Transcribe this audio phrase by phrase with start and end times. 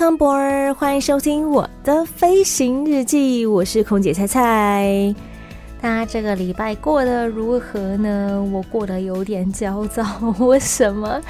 [0.00, 5.14] Welcome board，欢迎收听我的飞行日记，我是空姐菜菜。
[5.78, 8.42] 大家这个礼拜过得如何呢？
[8.50, 10.02] 我过得有点焦躁，
[10.38, 11.20] 为什么？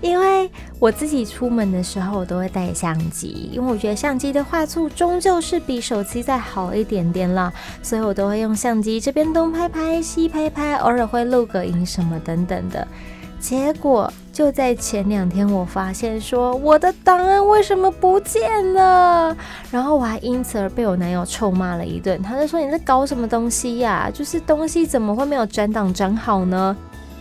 [0.00, 0.48] 因为
[0.78, 7.52] 我自己出门的时候我都会带相机，因为我觉得相机的画质终究是比手机再好一点点啦，
[7.82, 12.86] 所以我都会用相机这边东拍拍西拍拍，偶尔会录个影什么等等的。
[13.40, 19.34] 结果就在前两天，我发现说我的档案为什么不见了？
[19.70, 22.22] 然后我还因此而被我男友臭骂了一顿。
[22.22, 24.10] 他就说：“你在搞什么东西呀？
[24.12, 26.76] 就是东西怎么会没有转档转好呢？”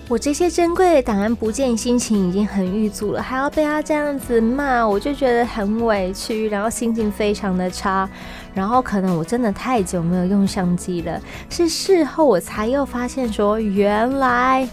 [0.10, 8.10] 我这些珍贵的档案不见，心情已经很郁卒了，还要被他这样子骂，我就觉得很委屈，然后心情非常的差。
[8.54, 14.68] 然后可能我真的太久没有用相机了，是事后我才又发现说原来。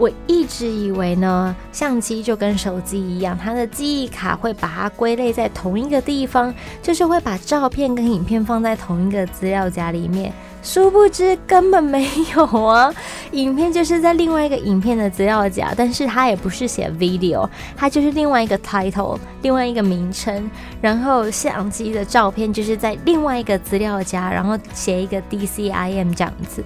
[0.00, 10.32] 我一直以为呢，相机就跟手机一样，它的记忆卡会把它归类在同一个地方，就是会把照片跟影片放在同一个资料夹里面。
[10.62, 12.90] 殊不知根本没有啊，
[13.32, 20.50] 影片就是在另外一个影片的资料夹，但是它也不是写 video，它就是另外一个 title，另外一个名称。
[20.80, 26.64] 然后相机的照片就是在另外一个资料夹，然后写一个 DCIM 这样子。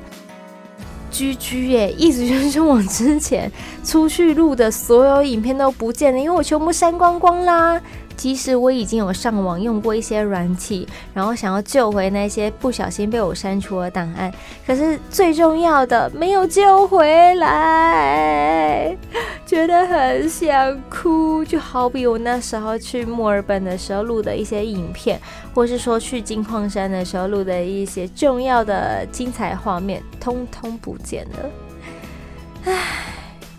[1.15, 3.51] 居居耶，意思就是我之前
[3.85, 7.81] 出去录的所有影片都不见了，因为我全部删光光啦。
[8.17, 14.33] 即使我已经有上网用过一些软体，然后想要救回那些不小心被我删除的档案，
[14.67, 18.97] 可是最重要的没有救回来，
[19.45, 21.45] 觉得很想哭。
[21.45, 25.21] 就好比我那时候去墨尔本的时候录的一些影片，
[25.53, 31.51] 或是说去金矿山的时候录的一些重要的精彩画面，通通不见了。
[32.65, 32.73] 唉，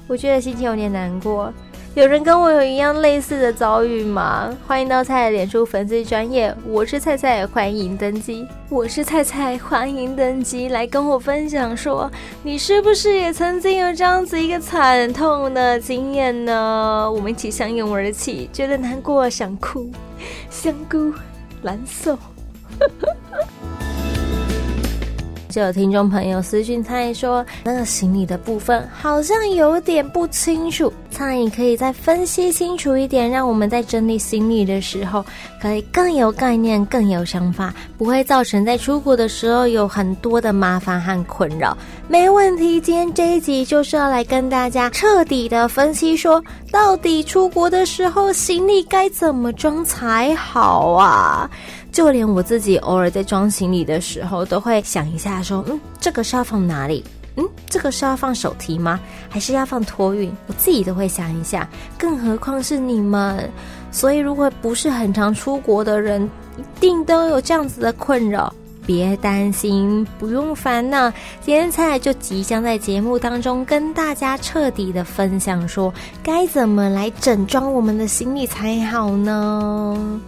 [0.07, 1.53] 我觉得心情有点难过。
[1.95, 4.53] 有人跟我有一样类似的遭遇吗？
[4.67, 8.45] 欢迎到菜菜脸书粉丝专业，我是菜菜，欢迎登机。
[8.67, 12.11] 我是菜菜，欢迎登机，来跟我分享说，
[12.43, 17.09] 你是不是也曾经有这样子一个惨痛的经验呢？
[17.09, 19.89] 我们一起相拥而泣，觉得难过想哭，
[20.49, 21.13] 香菇
[21.61, 22.19] 蓝瘦。
[25.55, 35.23] 就有听众朋友私讯蔡说，那个行李的部分好像有点不清楚，蔡你可以再分析清楚一点，让我们在整理行李的时候
[35.61, 41.77] 可以更有概念、更有想法，不会造成在出国的时候有很多的麻烦和困扰。
[42.09, 51.49] 没问题，今天这一集就是要来跟大家彻底的分析说，说到底出国的时候行李该怎么装才好啊？
[51.95, 57.01] 就连我自己偶尔在装行李的时候，都会想一下，说，嗯，这个是要放哪里？
[57.37, 58.99] 嗯，这个是要放手提吗？
[59.29, 60.29] 还是要放托运？
[60.47, 61.65] 我自己都会想一下，
[61.97, 63.49] 更何况是你们。
[63.93, 68.53] 所以，如果不是很常出国的人，一定都有这样子的困扰。
[68.85, 71.09] 别担心，不用烦恼。
[71.39, 80.19] 今天菜就即将在节目当中跟大家彻底的分享，说该怎么来整装我们的行李才好呢？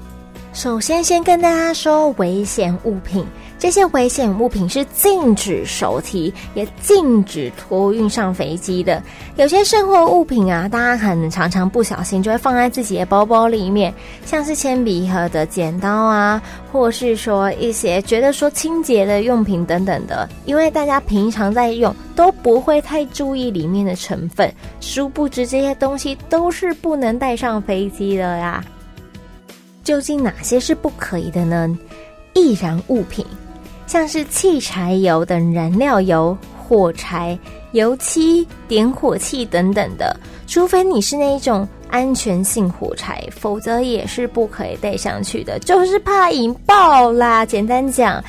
[0.57, 3.23] 首先，先跟大家说危险物品。
[3.59, 9.00] 这些危险物品是禁止手提，也禁止托运上飞机的。
[9.35, 13.94] 有些生活物品啊，大家可能常常不小心就会放在自己的包包里面，
[14.25, 16.41] 像是铅笔盒的剪刀啊，
[16.72, 20.28] 或是说一些觉得说清洁的用品等等的。
[20.45, 24.51] 因为大家平常在用，都不会太注意里面的成分，
[24.81, 28.65] 殊不知这些东西都是不能带上飞机的呀。
[29.88, 31.80] 究竟哪些是不可以的呢？
[32.34, 33.25] 易燃物品，
[33.86, 37.39] 像是汽柴油等燃料油、火柴、
[37.72, 40.13] 油漆、点火器等等的，
[40.45, 47.45] 除非你是那一种安全性火柴，否则也是不可以带上去的，就是怕引爆啦。
[47.45, 48.22] 简单讲，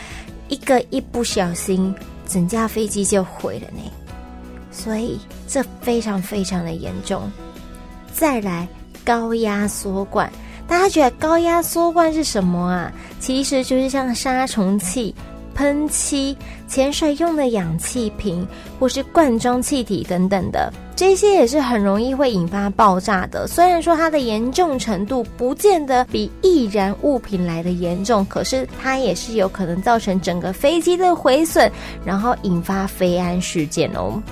[0.46, 1.92] 一个一不小心，
[2.28, 3.82] 整架飞机就毁了呢。
[4.70, 5.18] 所以
[5.48, 7.28] 这非常非常的严重。
[8.12, 8.68] 再来，
[9.04, 10.32] 高压缩管。
[10.68, 12.92] 大家觉得高压缩罐是什么啊？
[13.18, 15.14] 其实就是像杀虫剂
[15.54, 16.36] 喷漆、
[16.68, 18.46] 潜水用的氧气瓶，
[18.78, 23.44] 或是罐装气体等等的，这些也是很容易会引发爆炸的。
[23.48, 31.68] 虽然说它的严重程度不见得比易燃物品来的严重，可是它也是有可能造成整个飞机的毁损，
[32.04, 34.22] 然后引发飞安事件哦。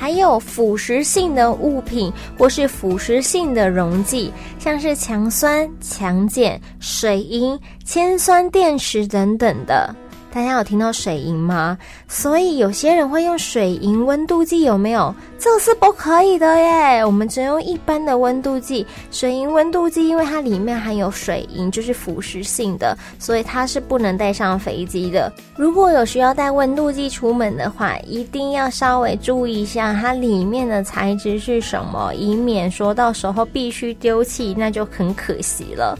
[0.00, 9.94] 还有腐蚀性的物品，或是腐蚀性的溶剂，像是强酸、强碱、水银、铅酸电池等等的。
[10.32, 11.76] 大家有听到水银吗？
[12.06, 15.12] 所以有些人会用水银温度计，有没有？
[15.38, 17.04] 这是不可以的耶！
[17.04, 18.86] 我们只用一般的温度计。
[19.10, 25.32] 水银温度计因为它里面含有水银，就是腐蚀性的，所以它是不能带上飞机的。
[25.56, 35.98] 如果有需要带温度计出门的话，一定要稍微注意一下它里面的材质是什么，以免说到时候必须丢弃，那就很可惜了。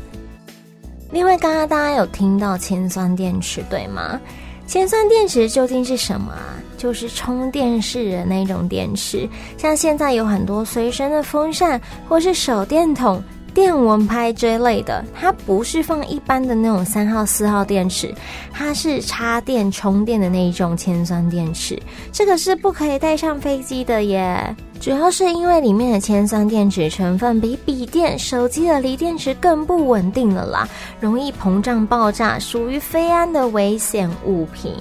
[1.12, 4.20] 另外，刚刚大家有听到铅酸电池，对吗？
[4.66, 6.54] 铅酸电池究竟是什么啊？
[6.78, 9.28] 就是充电式的那种电池，
[9.58, 13.22] 像现在有很多随身的风扇或是手电筒。
[13.50, 18.14] 电蚊拍这类的，它不是放一般的那种三号、四号电池，
[18.52, 21.81] 它是插电充电的那一种铅酸电池。
[22.12, 30.69] 这个是不可以带上飞机的耶，主要是因为里面的铅酸电池成分比笔电、手机的锂电池更不稳定了啦，
[31.00, 34.73] 容易膨胀爆炸，属于非安的危险物品。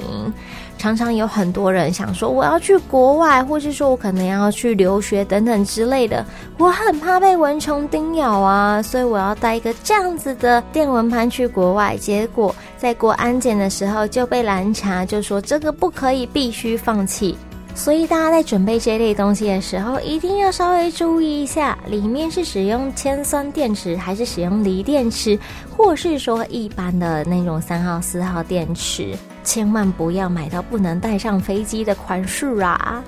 [0.79, 6.25] 常常有很多人想说，我要去国外，或是说我可能要去留学等等之类的，
[6.57, 11.97] 我很怕被蚊虫叮咬啊，所以我要带一个这样子的电蚊拍去国外。
[11.97, 17.37] 结果在过安检的时候就被拦查，就说这个不可以，必须放弃。
[17.75, 25.37] 所以大家在准备这类东西的时候，一定要稍微注意一下，里面是使用铅酸电池，还是使用锂电池，
[25.75, 29.13] 或是说一般的那种三号、四号电池。
[29.43, 33.03] 千万不要买到不能带上飞机的款式啊！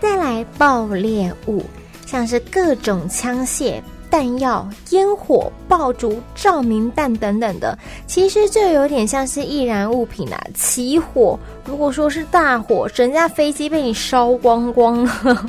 [0.00, 1.64] 再来爆裂物，
[2.06, 10.40] 像是各种枪械、弹药、烟火、爆竹、照明弹等等的，其实就有点像是易燃物品啊。
[10.54, 15.46] 起火，如果说是大火，整架飞机被你烧光光了。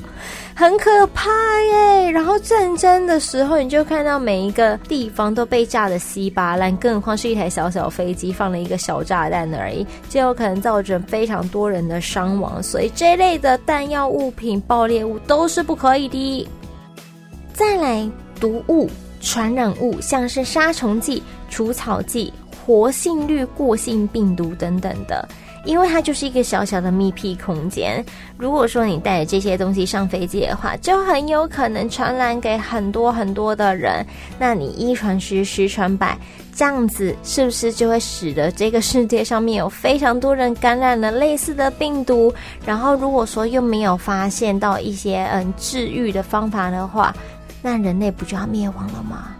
[0.60, 1.30] 很可怕
[1.72, 2.12] 耶！
[2.12, 12.62] 然后战争的时候，你就看到每一个地方都被炸得稀巴烂，更何况是一台小小飞机放了一个小炸弹而已，就有可能造成非常多人的伤亡。
[12.62, 16.46] 所以这类的弹药物品、爆裂物都是不可以的。
[17.54, 18.90] 再来，毒物、
[19.22, 22.34] 传染物，像是杀虫剂、除草剂、
[22.66, 25.26] 活性滤过性病毒等等的。
[25.70, 28.04] 因为它就是一个小小的密闭空间，
[28.40, 34.04] 如果说你带着这些东西上飞机的话，就很有可能传染给很多很多的人。
[34.40, 36.18] 那你一传十，十传百，
[36.56, 42.34] 这样子是不是就会使得这个世界上面有非常多人感染了类似的病毒？
[42.66, 47.16] 然后如果说又没有发现到一些嗯治愈的方法的话，
[47.62, 49.36] 那人类不就要灭亡了吗？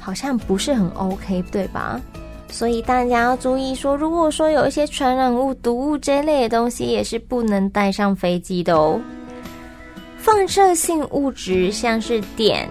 [0.00, 2.00] 好像不是很 OK，对吧？
[2.48, 9.00] 所以大家要注意说，如果说有一些传染物、毒物这类的东西，也是不能带上飞机的哦。
[10.16, 12.66] 放射性物质像是碘、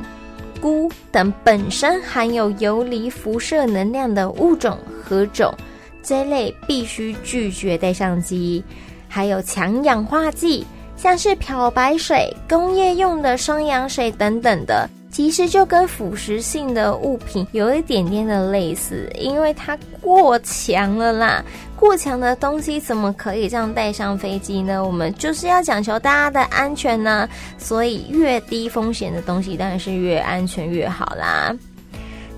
[0.61, 5.53] 钴等本身含有游离辐射能量的物种、核种，
[6.01, 8.63] 这类必须拒绝带上机。
[9.07, 10.65] 还有强氧化剂，
[10.95, 14.89] 像是漂白水、工业用的双氧水等等的。
[15.13, 21.45] 其实就跟腐蚀性的物品有一点点的类似，因为它过强了啦。
[21.75, 24.83] 过强的东西怎么可以这样带上飞机呢？
[24.83, 27.29] 我们就是要讲求大家的安全呢，
[27.59, 31.55] 所以越低风险的东西当然是越安全越好啦。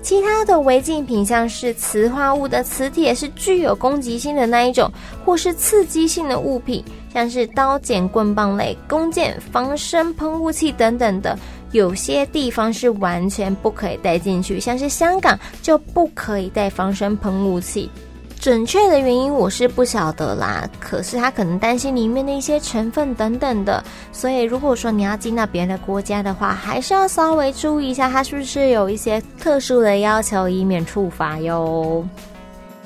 [0.02, 4.88] 其他的违禁品像是磁化物的磁铁是具有攻击性的那一种，
[5.24, 11.36] 或是刺激性的物品，像是刀剪棍棒类、弓箭、防身喷雾器等等的。
[11.72, 17.90] 有些地方是完全不可以带进去，像是香港就不可以带防身喷雾器。
[18.38, 23.82] 准确的原因我是不晓得啦，可是他可能担心里面的一些成分等等的，
[24.12, 32.06] 所以如果说你要进到别人的国家的话，还是要稍微注意一下，他是不是有一些特殊的要求，以免处罚哟。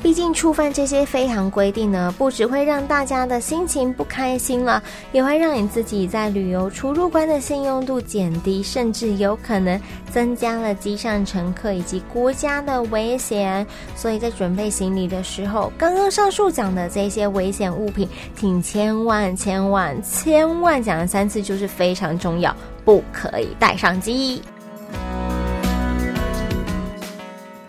[0.02, 9.78] 毕竟触犯这些飞航规定呢，不只会让大家的心情不开心了，也会让你自己在旅游出入关的信用度减低，甚至有可能
[10.10, 13.66] 增加了机上乘客以及国家的危险。
[13.94, 24.40] 所以在准备行李的时候，刚刚上述讲的这些危险物品，请千万千万千万讲了三次，就是非常重要，不可以带上机。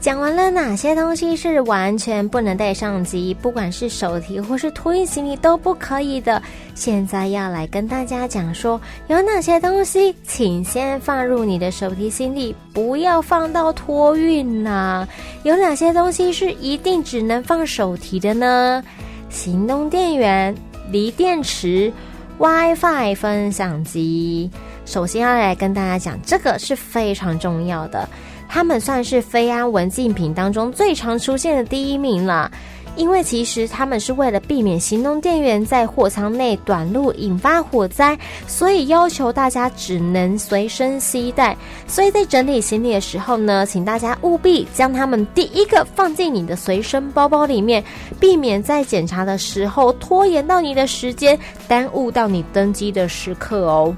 [0.02, 6.42] 讲完了哪些东西是完全不能带上机，不管是手提或是托运行李都不可以的。
[6.74, 15.08] 现在要来跟大家讲说，有哪些东西，请先放入你的手提行李，不要放到托运呐。
[15.44, 18.84] 有哪些东西是一定只能放手提的呢？
[19.30, 20.56] 行动电源、
[20.90, 21.94] 锂电池、
[22.40, 24.50] WiFi 分享机。
[24.84, 28.10] 首先要来跟大家讲，这个是非常重要的。
[28.54, 32.52] 他们算是非安违禁品当中最常出现的第一名了，
[32.98, 41.56] 因为其实他们是为了避免行动电源在货舱内短路引发火灾，所以要求大家只能随身携带。
[41.88, 47.82] 所以在整理行李的时候呢，请大家务必将它们第一个放进你的随身包包里面，
[48.20, 51.40] 避免在检查的时候拖延到你的时间，
[51.70, 53.96] 耽误到你登机的时刻哦。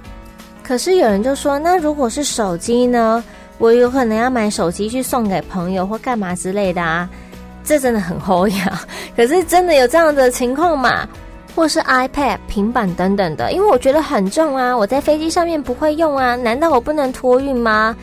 [0.62, 3.24] 可是有人就说，那如果是手机呢？
[3.58, 7.10] 我有可能要买手机去送给朋友或干嘛之类的啊，
[7.64, 8.82] 这真的很齁呀。
[9.16, 11.08] 可是真的有这样的情况吗？
[11.56, 17.96] 或是 iPad、平板等等的，因为我觉得很重啊，我在飞机上面不会用啊，难道我不能托运吗？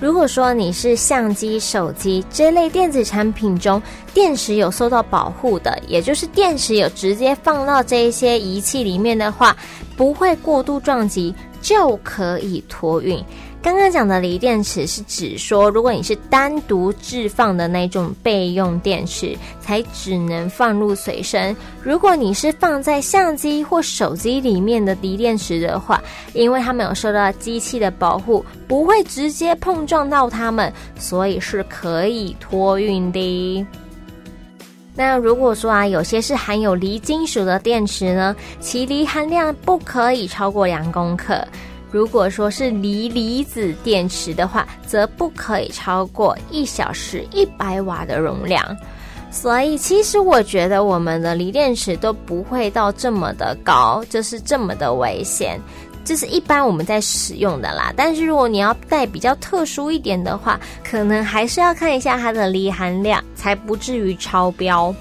[0.00, 3.80] 如果说你是相机、手机这类电子产品中
[4.14, 9.56] 电池有受到保护的，也就是电池有直接放到这一些仪器里面的话，
[9.96, 13.20] 不会过度撞击，就可以托运。
[13.62, 21.56] 刚刚讲的锂电池是指说，如果你是单独置放的那种备用电池，才只能放入随身。
[21.80, 26.02] 如果你是放在相机或手机里面的锂电池的话，
[26.34, 33.64] 因为它们有受到机器的保护，不会直接碰撞到它们，所以是可以托运的。
[34.96, 41.46] 那如果说啊，有些是含有锂金属的电池呢，其锂含量不可以超过两公克。
[41.92, 48.76] 如果说是锂离子电池的话，则不可以超过一小时一百瓦的容量。
[49.30, 55.60] 所以，其实我觉得我们的锂电池都不会到这么的高，就是这么的危险。
[56.04, 57.92] 这是一般我们在使用的啦。
[57.96, 64.94] 但是如果你要带比较特殊一点的话，可能还是要看一下它的锂含量，才不至于超标。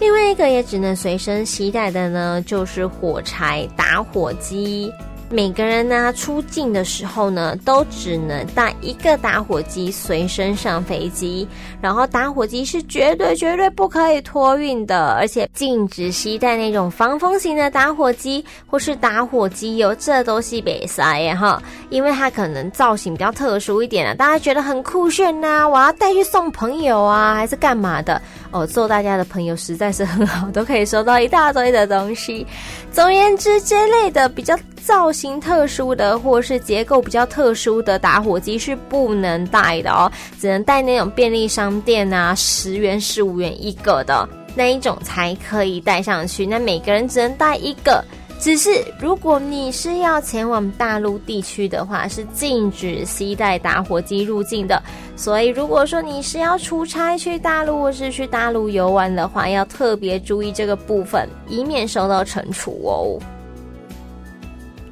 [0.00, 4.90] 另外一个也只能随身携带的呢，就是火柴打火机。
[5.32, 11.46] 每个人呢，出境的时候呢，都只能带一个打火机随身上飞机，
[11.80, 28.20] 然后打火机是绝对绝对不可以托运的，而且禁止携带那种防风型的打火机或是打火机油，这都是别塞耶哈，因为它可能造型比较特殊一点啊，大家觉得很酷炫呐、我要带去送朋友啊，还是干嘛的？
[28.50, 32.46] 哦，做大家的朋友实在是很好，都可以收到一大堆的东西。
[32.90, 46.44] 总而言之，这类的比较造型特殊的，或是结构比较特殊的打火机是不能带的哦，只能带那种便利商店啊，十元、十五元一个的那一种才可以带上去。
[46.44, 48.04] 那每个人只能带一个。
[48.40, 54.82] 只是如果你是要前往大陆地区的话，是禁止携带打火机入境的。
[55.14, 63.18] 所以如果说你是要出差去大陆或是去大陆游玩的话，要特别注意这个部分，以免受到惩处哦。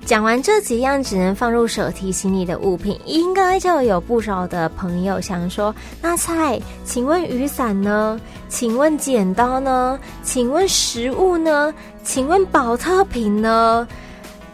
[0.09, 8.19] 讲完这几样只能放入手提行李的物品，应该就有不少的朋友想说：那菜，请问雨伞呢？
[8.49, 10.00] 请问剪刀呢？
[10.23, 11.75] 请问食物呢？
[12.03, 13.87] 请问保特瓶呢？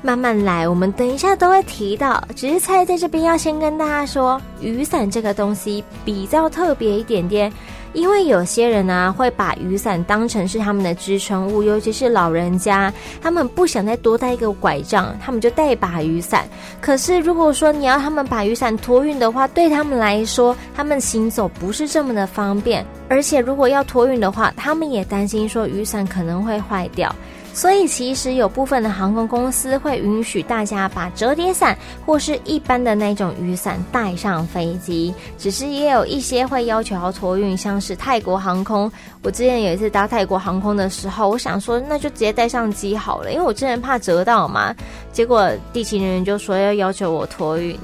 [0.03, 2.21] 慢慢来，我们等一下都会提到。
[2.35, 7.53] 只是菜在这边要先跟大家说，雨伞这个东西比较特别一点点。
[7.95, 16.47] 因为有些人呢、啊，会把雨伞当成是他们的支撑物，尤其是老人家，他们不想再多带一个拐杖，他们就带一把雨伞。
[16.81, 27.15] 可是如果说你要他们把雨伞托运的话，对他们来说，他们行走不是这么的方便，而且如果要托运的话，他们也担心说雨伞可能会坏掉。
[27.55, 38.91] 所以，其实有部分的航空公司会允许大家把折叠伞或是一般的那种雨伞带上飞机，只是也有一些会要求要托运，像是泰国航空。
[39.23, 44.75] 我之前有一次搭泰国航空的时候，我想说那就直接带上机好了，因为我之前怕折到嘛。
[45.13, 47.79] 结果地勤人员就说要要求我托运。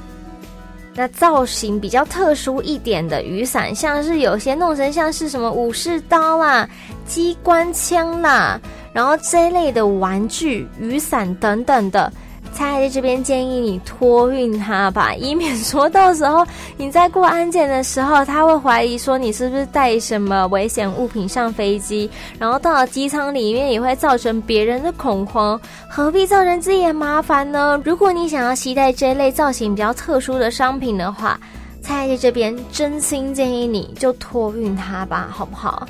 [0.93, 6.67] 那造型比较特殊一点的雨伞，像是有些弄成像是什么武士刀啦、
[7.07, 8.59] 机关枪啦。
[8.93, 12.11] 然后这一类的玩具、雨伞等等的，
[12.53, 16.45] 菜在这边建议你托运它吧， 以免说到时候
[16.75, 27.81] 你在过安检的时候，他会怀疑说你是不是带什么危险物品上飞机，然后到了机舱里面也会造成别人的恐慌，何必造成自己的麻烦呢？
[27.85, 31.39] 如果你想要携带这一类造型比较特殊的商品的话，
[31.81, 35.87] 菜在这边真心建议你就托运它吧，好不好？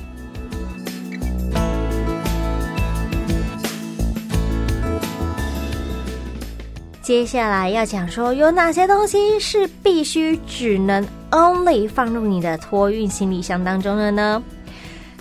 [7.12, 14.42] 接下来要讲说有哪些东西是必须只能 only 放入你的托运行李箱当中的呢？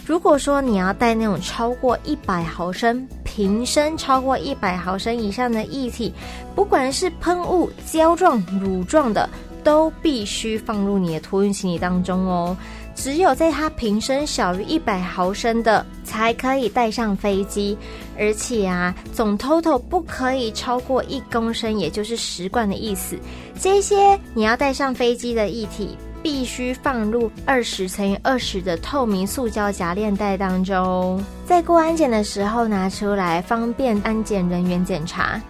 [0.07, 6.15] 如果说你要带那种超过一百毫升、瓶身超过一百毫升以上的液体，
[6.55, 9.29] 不管是喷雾、胶状、乳状的，
[9.65, 12.57] 都必须放入你的托运行李当中哦。
[13.03, 17.75] 只有在它瓶身小于一百毫升的，才可以带上飞机。
[18.19, 23.19] 而且啊，总 total 不可以超过一公升，也就是十罐的意思。
[23.59, 35.41] 这些你要带上飞机的液体，必须放入二十乘以二十的透明塑胶夹链袋当中，在过安检的时候拿出来，方便安检人员检查。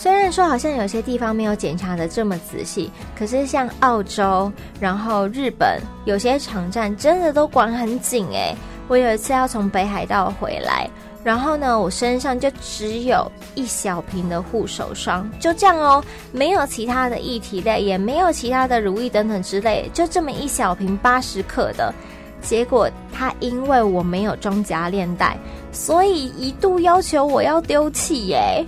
[0.00, 8.56] 虽然说好像有些地方没有检查得这么仔细，可是像澳洲，然后日本，有些场站真的都管很紧诶。
[8.88, 10.88] 我有一次要从北海道回来，
[11.22, 16.02] 然后呢，我身上就只有一小瓶的护手霜，就这样哦，
[16.32, 21.92] 没有其他的液体类，也没有其他的乳液等等之类，就这么一小瓶八十克的。
[22.40, 25.36] 结果他因为我没有装夹链袋，
[25.72, 28.64] 所以一度要求我要丢弃耶。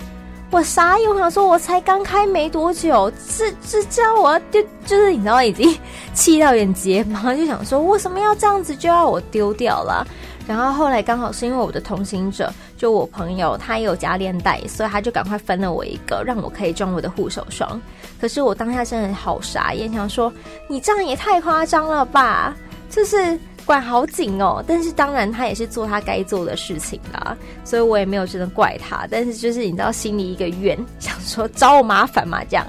[0.53, 5.75] 我傻眼，我想说，我才刚开没多久，这这叫我丢，就是你知道已经
[6.13, 10.07] 气到有点结巴，就想说为什么要这样子就要我丢掉了？
[10.47, 17.81] 然后后来刚好是因为我的同行者，就我朋友他也有加链带，所以他就赶快分了我一个，让我可以装我的护手霜。
[18.21, 20.31] 可是我当下真的好傻眼，想说
[20.69, 22.55] 你这样也太夸张了吧？
[22.91, 23.41] 就是。
[23.65, 29.07] 管好紧哦，但是当然他也是做他该做的事情啦，所以我也没有真的怪他。
[29.11, 32.67] 但是就是你知道心里一个怨，想说找我麻烦嘛这样。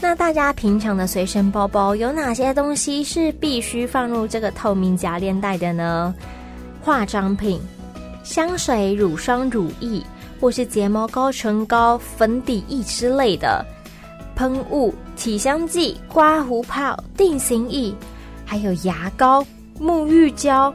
[0.00, 6.14] 那大家平常的随身包包有哪些东西是必须放入这个透明夹链袋的呢？
[6.82, 7.60] 化妆品、
[8.24, 10.02] 香水、乳霜、乳液，
[10.40, 13.64] 或是睫毛膏、唇膏、粉底液之类的，
[14.34, 17.94] 喷雾、体香剂、刮胡泡、定型液。
[18.44, 19.44] 还有牙膏、
[19.80, 20.72] 沐浴胶、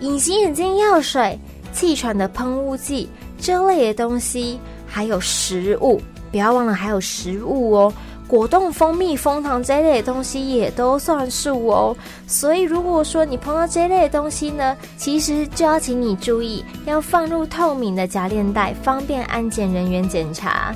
[0.00, 1.38] 隐形眼镜、药水、
[1.72, 7.92] 气喘的喷雾剂这类的东西，还有食物，不要忘了还有食物哦。
[8.26, 11.96] 果冻、蜂蜜、蜂糖这类的东西也都算数哦。
[12.28, 20.72] 所以如果说你碰到这类的东西呢，其实就要请你注意，要放入透明的夹链袋，方便安检人员检查。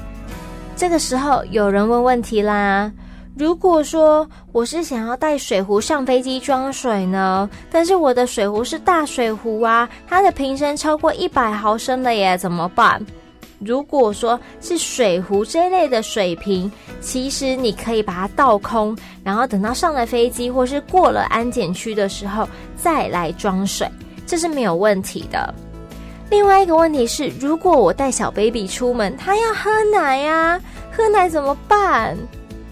[0.74, 2.90] 这个时候有人问问题啦。
[3.36, 13.04] 如果说我是想要带水壶上飞机装水呢，但是我的水壶是大水壶啊，它的瓶身超过一百毫升的耶，怎么办？
[13.58, 16.70] 如果说是水壶这类的水瓶，
[17.00, 23.90] 其实你可以把它倒空，然后等到上了飞机或是过了安检区的时候再来装水，
[24.26, 25.52] 这是没有问题的。
[26.30, 30.60] 另外一个问题是，如果我带小 baby 出门，他要喝奶呀，
[30.96, 32.16] 喝奶怎么办？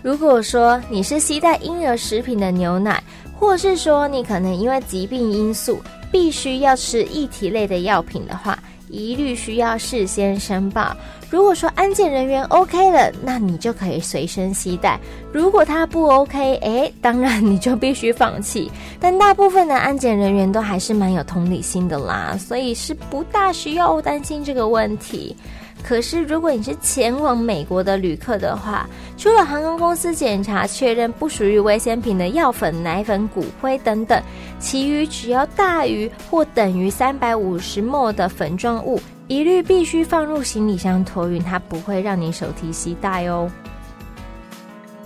[0.03, 3.03] 如果说你是携带婴儿食品的牛奶，
[3.39, 10.95] 或是说你可能因为疾病因素必须要吃液体类的药品的话，一律需要事先申报。
[11.31, 14.99] 如果说安检人员 OK 了，那你就可以随身携带；
[15.33, 18.71] 如果他不 OK，诶，当然你就必须放弃。
[19.01, 25.35] 但大部分的安检人员都还是蛮有同理心的啦，所以是不大需要担心这个问题。
[25.83, 34.23] 可是，如果你是前往美国的旅客的话，除了航空公司检查确认不属于危险品的药粉、奶粉、骨灰等等，
[34.59, 43.51] 其余只要大于或等于三百五十 ml 的粉状物，一律必须放入行李箱托运，它不会让你手提携带哦。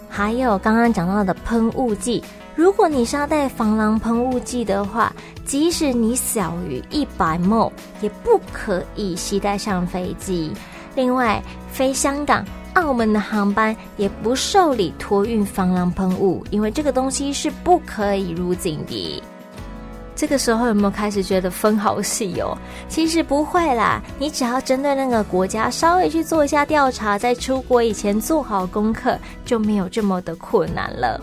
[0.09, 2.23] 还有刚刚讲到的喷雾剂。
[2.57, 5.13] 如果你是要带防狼喷雾剂的话，
[5.45, 10.51] 即使你小于一百 m 也不可以携带上飞机。
[10.95, 12.43] 另外，飞香港、
[12.73, 19.23] 澳门的航班也不受理托运防狼喷雾，因为这个东西是不可以入境的。
[20.15, 22.57] 这个时候有没有开始觉得分好细哦？
[22.89, 31.21] 其实不会啦，你只要针对那个国家稍微去做一下调查，在出国以前做好功课，就没有这么的困难了。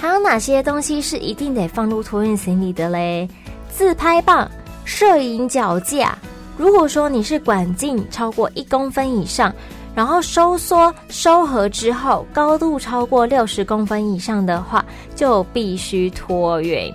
[0.00, 3.28] 还有哪些东西是一定得放入托运行李的嘞？
[3.70, 4.50] 自拍棒、
[4.86, 6.16] 摄影脚架。
[6.56, 9.54] 如果说你是管径超过一公分以上，
[9.94, 14.82] 然后收缩收合之后高度超过六十公分以上的话，
[15.14, 16.90] 就必须托运。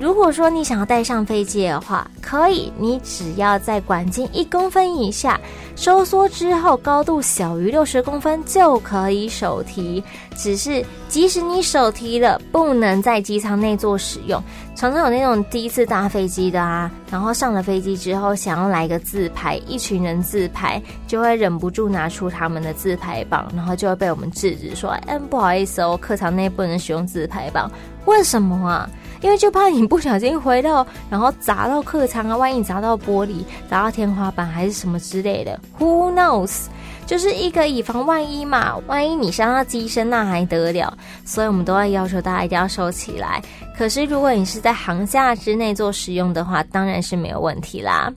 [0.00, 5.38] 如果说你想要带上飞机的话，可以，你只要在管径一公分以下，
[5.76, 10.02] 收缩之后高度小于六十公分就可以手提。
[10.34, 14.42] 只是即使你手提了，不能在机舱内做使用。
[14.74, 27.70] 常常有那种第一次搭飞机的啊，然后上了飞机之后想要来个自拍，一群人自拍，就会忍不住拿出他们的自拍棒，然后就会被我们制止说：“嗯，不好意思哦，客舱内不能使用自拍棒。”
[28.06, 28.88] 为什么啊？
[29.20, 36.66] 因为就怕你不小心回到，然后砸到客舱啊，万一砸到玻璃、砸到天花板还是什么之类的，Who knows？
[37.06, 40.96] 就是一个以防万一嘛，万一你伤到机身那还得了？
[41.24, 43.42] 所以我们都要要求大家一定要收起来。
[43.76, 48.12] 可是如果你是在航价之内做使用的话，当然是没有问题啦。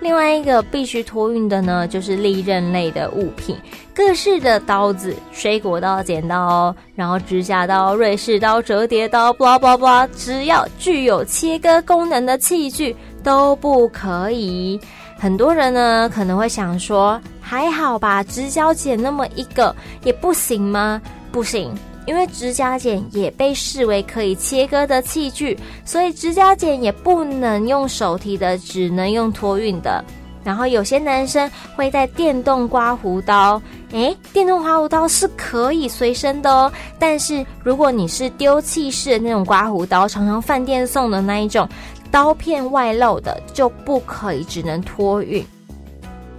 [0.00, 3.56] 另外一个必须托运的呢，就是利刃类的物品。
[3.92, 14.80] 各式的刀子、水果刀、剪刀，然后指甲刀、瑞士刀、折叠刀，blah blah blah，只要具有切割功能的器具都不可以。
[15.18, 21.02] 很多人呢可能会想说，还好吧，直角剪那么一个也不行吗？
[21.32, 21.74] 不行，
[22.08, 30.02] 因为指甲剪也被视为可以切割的器具，所以指甲剪也不能用手提的，只能用托运的。
[30.42, 36.72] 然后有些男生会带电动刮胡刀，诶，电动刮胡刀是可以随身的哦。
[36.98, 41.68] 但是如果你是丢弃式的那种刮胡刀，常常饭店送的那一种，
[42.10, 45.44] 刀片外露的就不可以，只能托运。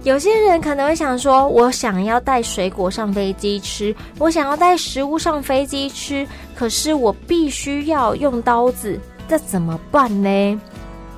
[0.02, 10.60] 有些人可能会想说，我想要带水果上飞机吃，我想要带食物上飞机吃，可是我必须要用刀子，这怎么办呢？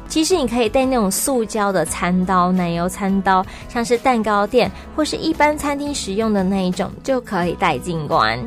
[0.09, 8.39] 其实你可以带那种塑胶的餐刀、奶油餐刀，像是蛋糕店或是一般餐厅使用的那一种，就可以带进关。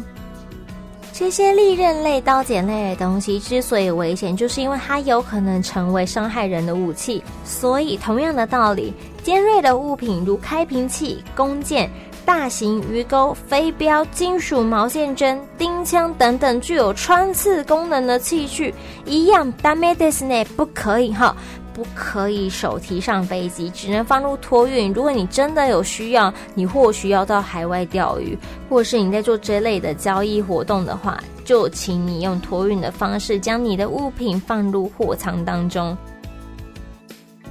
[1.15, 7.23] 这些利刃类、刀剪类的东西之所以危险，就是因为它有可能成为伤害人的武器。
[7.45, 11.91] 所以，同样的道理，尖锐的物品如开瓶器、弓箭。
[12.23, 18.73] 大型鱼钩、飞镖、金属毛线针、钉枪等等具有穿刺功能的器具，
[19.05, 21.35] 一样ダメですね，不可以哈，
[21.76, 24.94] 不可以手提上飞机，只能放入托运。
[24.94, 28.38] 如果你真的有需要，你或许要到海外钓鱼，
[28.70, 35.96] 或是你在做这类的交易活动的话，就请你用托运的方式将你的物品放入货舱当中。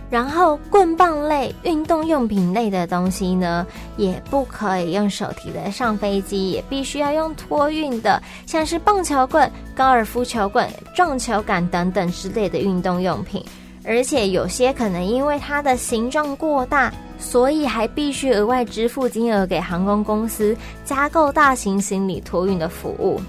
[0.09, 13.45] 然后棍棒类、运动用品类的东西呢，也不可以用手提的上飞机，也必须要用托运的，像是棒球棍、高尔夫球棍、撞球杆等等之类的运动用品。
[13.85, 23.21] 而且有些可能因为它的形状过大，所以还必须额外支付金额给航空公司加购大型行李托运的服务。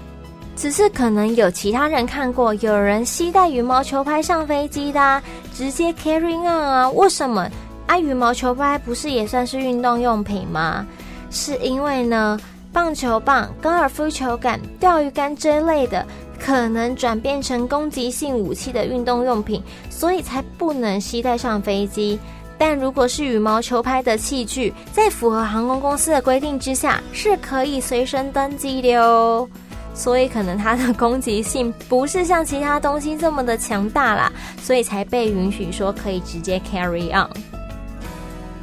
[0.56, 6.90] 只是可能有其他人看过，有人携带羽毛球拍上飞机的，直接 carry on 啊？
[6.90, 7.46] 为什么？
[7.86, 10.86] 啊，羽毛球拍不是也算是运动用品吗？
[11.30, 12.40] 是因为呢，
[12.72, 16.06] 棒球棒、高尔夫球杆、钓鱼竿之类的，
[16.46, 22.16] 可能转变成攻击性武器的运动用品，所以才不能携带上飞机。
[22.56, 29.48] 但如果是羽毛球拍的器具，在符合航空公司的规定之下，是可以随身登机的哦。
[29.92, 34.32] 所以可能它的攻击性不是像其他东西这么的强大啦，
[34.62, 37.28] 所以才被允许说可以直接 carry on。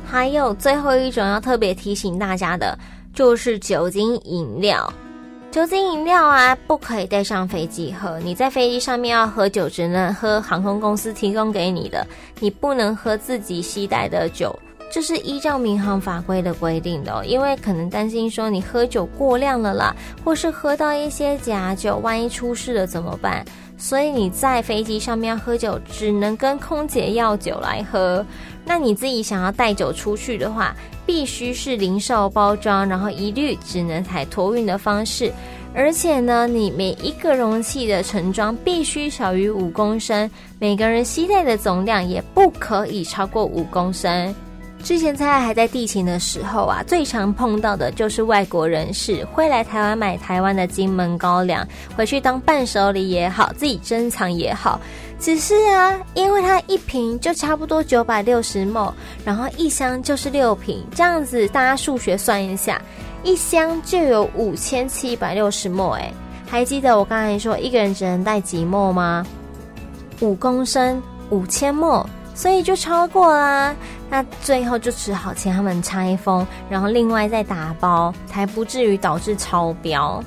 [0.06, 2.80] 还有最后一种要特别提醒大家的，
[3.14, 4.92] 就是酒精饮料。
[5.54, 8.20] 酒精饮料啊，不可以带上飞机喝。
[8.22, 12.08] 你在飞机上面要喝酒，只能喝航空公司提供给你的，
[12.40, 14.58] 你不能喝自己携带的酒。
[14.92, 23.46] 这是依照民航法规的规定的，因为可能担心说你喝酒过量了啦，或是喝到一些假酒，万一出事了怎么办？
[23.84, 28.26] 所以你在飞机上面喝酒，只能跟空姐要酒来喝。
[28.64, 30.74] 那你自己想要带酒出去的话，
[31.06, 35.30] 必须是零售包装，然后一律只能采托运的方式。
[35.76, 44.34] 而且呢，你每一个容器的盛装必须小于五公升，每个人携带的总量也不可以超过五公升。
[44.84, 51.66] 之前菜还在地勤的时候啊，最常碰到的就是外国人士会来台湾买台湾的金门高粱，
[51.96, 54.80] 回去当伴手礼也好，自己珍藏也好。
[55.18, 58.92] 只是啊，因为它一瓶就差不多九百六十 ml，
[59.24, 62.82] 然后一箱就是六瓶，这样子大家数学算一下，
[63.24, 65.92] 一箱就有五千七百六十 ml。
[65.92, 66.14] 哎，
[66.46, 69.26] 还记得我刚才说一个人只能带几 ml 吗？
[70.20, 72.06] 五公升，五千 ml。
[72.36, 73.76] 所以就超过啦，
[74.14, 80.24] 那最后就只好请他们拆封，然后另外再打包，才不至于导致超标。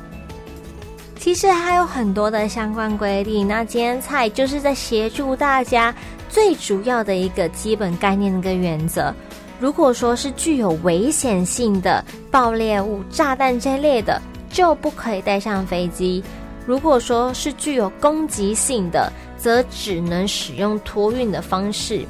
[1.21, 3.47] 其实还有很多的相关规定。
[3.47, 5.95] 那今天菜就是在协助大家
[6.29, 9.15] 最主要的一个基本概念跟原则。
[9.61, 14.21] 如果说是具有危险性的爆裂物、炸弹这类的，
[14.51, 16.21] 就不可以带上飞机；
[16.67, 22.05] 如果说是具有攻击性的，则只能使用托运的方式。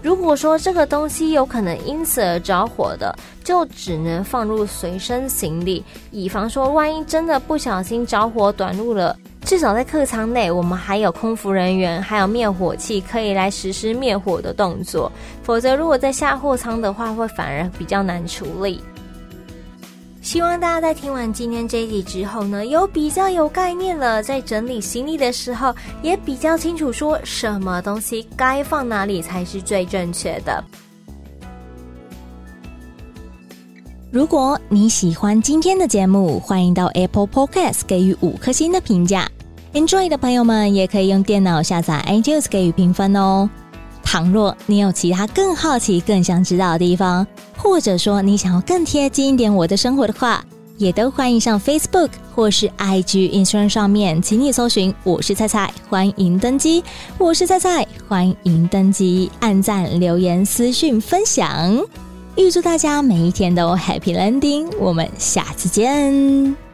[0.00, 9.16] 如果说这个东西有可能因此而着火的，就只能放入随身行李，以防说万一真的不小心着火短路了。
[9.44, 15.10] 至少在客舱内，我们还有空服人员，还有灭火器可以来实施灭火的动作。
[15.42, 18.82] 否则，如果在下货舱的话，会反而比较难处理。
[20.28, 30.62] 希望大家在听完今天这一集之后呢，有比较有概念了，在整理行李的时候，也比较清楚说什么东西该放哪里才是最正确的。
[34.10, 39.26] 如果你喜欢今天的节目，欢迎到 Apple Podcast 给予五颗星的评价。
[39.72, 43.48] Enjoy 的朋友们也可以用电脑下载 iTunes 给予评分哦。
[44.02, 47.26] 倘若你有其他更好奇、更想知道的地方，
[47.58, 50.42] 或者说你想要更贴近一点我的生活的话，
[50.78, 56.82] 也都欢迎上 Facebook 或是 IG Instagram 上面，请你搜寻“我是菜菜”，欢迎登机。
[57.18, 61.84] 我是菜菜，欢迎登机，按赞、留言、私讯、分享。
[62.36, 66.67] 预祝大家每一天都 Happy Landing，我们下次见。